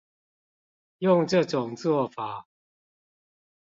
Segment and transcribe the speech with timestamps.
[0.97, 2.47] 用這種作法